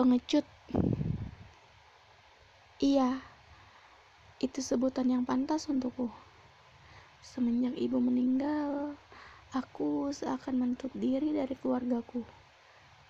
[0.00, 0.48] Pengecut.
[2.80, 3.20] Iya,
[4.40, 6.08] itu sebutan yang pantas untukku.
[7.20, 8.96] Semenjak ibu meninggal,
[9.52, 12.24] aku seakan menutup diri dari keluargaku.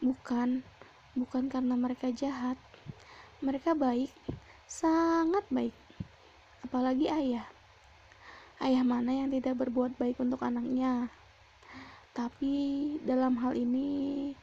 [0.02, 0.66] Bukan,
[1.14, 2.58] bukan karena mereka jahat.
[3.38, 4.10] Mereka baik,
[4.66, 5.76] sangat baik.
[6.66, 7.46] Apalagi ayah.
[8.58, 11.06] Ayah mana yang tidak berbuat baik untuk anaknya?
[12.18, 14.34] Tapi dalam hal ini,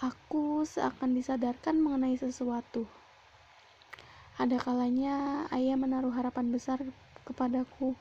[0.00, 2.88] aku seakan disadarkan mengenai sesuatu.
[4.40, 6.80] Ada kalanya ayah menaruh harapan besar
[7.28, 7.92] kepadaku.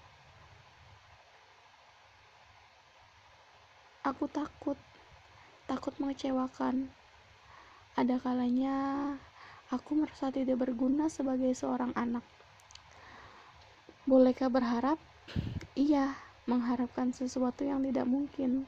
[4.08, 4.80] Aku takut,
[5.68, 6.88] takut mengecewakan.
[8.00, 8.76] Ada kalanya
[9.68, 12.24] aku merasa tidak berguna sebagai seorang anak.
[14.08, 14.96] Bolehkah berharap?
[15.76, 16.16] Iya,
[16.48, 18.64] mengharapkan sesuatu yang tidak mungkin.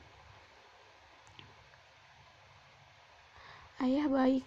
[3.81, 4.45] Ayah baik,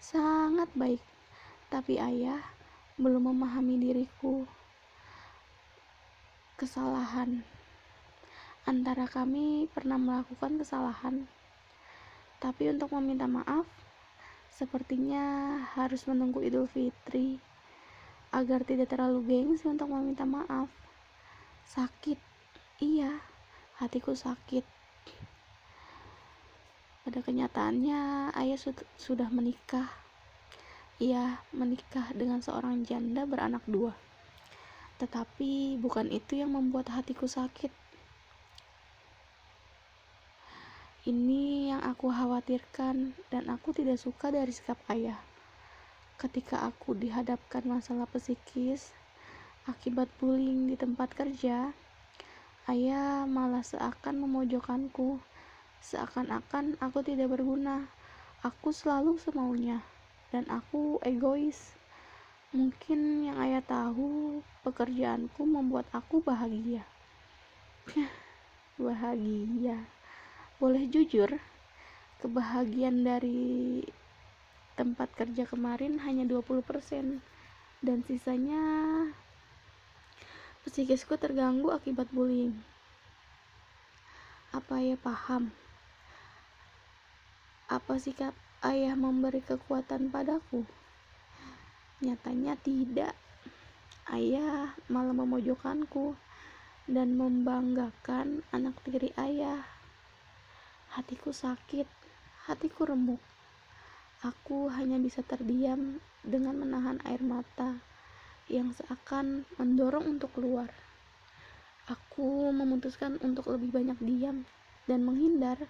[0.00, 1.04] sangat baik,
[1.68, 2.40] tapi ayah
[2.96, 4.48] belum memahami diriku.
[6.56, 7.44] Kesalahan.
[8.64, 11.28] Antara kami pernah melakukan kesalahan,
[12.40, 13.68] tapi untuk meminta maaf,
[14.48, 17.36] sepertinya harus menunggu Idul Fitri.
[18.32, 20.72] Agar tidak terlalu gengsi untuk meminta maaf.
[21.68, 22.16] Sakit,
[22.80, 23.20] iya,
[23.76, 24.75] hatiku sakit
[27.06, 29.86] pada kenyataannya, ayah sud sudah menikah.
[30.98, 33.94] Ia menikah dengan seorang janda beranak dua.
[34.98, 37.70] Tetapi bukan itu yang membuat hatiku sakit.
[41.06, 45.22] Ini yang aku khawatirkan dan aku tidak suka dari sikap ayah.
[46.18, 48.90] Ketika aku dihadapkan masalah psikis
[49.70, 51.70] akibat bullying di tempat kerja,
[52.66, 55.22] ayah malah seakan memojokkanku
[55.86, 57.86] Seakan-akan aku tidak berguna.
[58.42, 59.86] Aku selalu semaunya,
[60.34, 61.78] dan aku egois.
[62.50, 66.82] Mungkin yang ayah tahu, pekerjaanku membuat aku bahagia.
[68.82, 69.86] bahagia.
[70.58, 71.38] Boleh jujur,
[72.18, 73.86] kebahagiaan dari
[74.74, 77.22] tempat kerja kemarin hanya 20%
[77.78, 78.64] dan sisanya
[80.66, 82.58] psikisku terganggu akibat bullying.
[84.50, 85.54] Apa ya paham?
[87.76, 88.32] Apa sikap
[88.64, 90.64] ayah memberi kekuatan padaku?
[92.00, 93.12] Nyatanya tidak.
[94.08, 96.16] Ayah malah memojokkanku
[96.88, 99.60] dan membanggakan anak tiri ayah.
[100.88, 101.84] Hatiku sakit,
[102.48, 103.20] hatiku remuk.
[104.24, 107.76] Aku hanya bisa terdiam dengan menahan air mata
[108.48, 110.72] yang seakan mendorong untuk keluar.
[111.92, 114.48] Aku memutuskan untuk lebih banyak diam
[114.88, 115.68] dan menghindar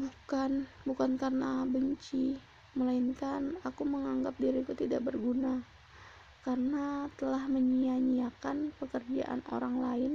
[0.00, 2.32] Bukan, bukan karena benci,
[2.72, 5.60] melainkan aku menganggap diriku tidak berguna
[6.40, 10.14] karena telah menyia-nyiakan pekerjaan orang lain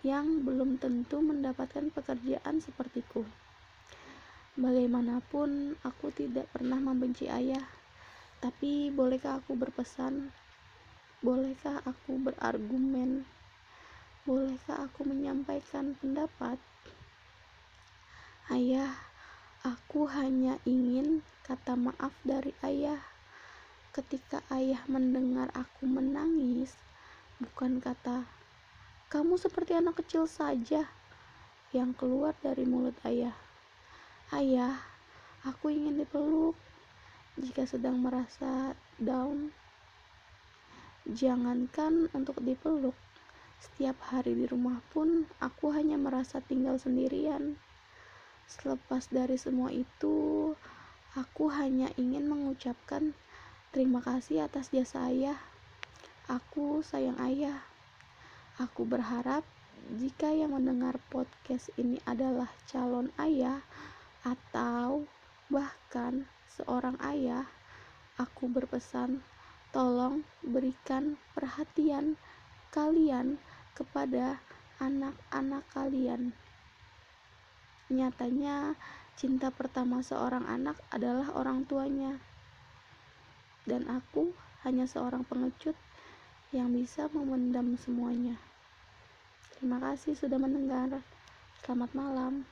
[0.00, 3.28] yang belum tentu mendapatkan pekerjaan sepertiku.
[4.56, 7.68] Bagaimanapun, aku tidak pernah membenci ayah,
[8.40, 10.32] tapi bolehkah aku berpesan?
[11.20, 13.28] Bolehkah aku berargumen?
[14.24, 16.56] Bolehkah aku menyampaikan pendapat?
[18.48, 18.96] Ayah,
[19.60, 22.96] aku hanya ingin kata maaf dari ayah.
[23.92, 26.72] Ketika ayah mendengar aku menangis,
[27.44, 28.24] bukan kata
[29.12, 30.88] "kamu seperti anak kecil saja"
[31.76, 33.36] yang keluar dari mulut ayah.
[34.32, 34.80] Ayah,
[35.44, 36.56] aku ingin dipeluk
[37.36, 39.52] jika sedang merasa down.
[41.04, 42.96] Jangankan untuk dipeluk,
[43.60, 47.60] setiap hari di rumah pun aku hanya merasa tinggal sendirian.
[48.48, 50.56] Selepas dari semua itu,
[51.12, 53.12] aku hanya ingin mengucapkan
[53.76, 55.36] terima kasih atas jasa ayah.
[56.32, 57.60] Aku sayang ayah.
[58.56, 59.44] Aku berharap
[60.00, 63.60] jika yang mendengar podcast ini adalah calon ayah
[64.24, 65.04] atau
[65.52, 67.44] bahkan seorang ayah,
[68.16, 69.20] aku berpesan
[69.72, 72.16] tolong berikan perhatian
[72.72, 73.36] kalian
[73.76, 74.40] kepada
[74.80, 76.32] anak-anak kalian.
[77.88, 78.76] Nyatanya,
[79.16, 82.20] cinta pertama seorang anak adalah orang tuanya,
[83.64, 84.36] dan aku
[84.68, 85.72] hanya seorang pengecut
[86.52, 88.36] yang bisa memendam semuanya.
[89.56, 91.00] Terima kasih sudah mendengar.
[91.64, 92.44] Selamat malam.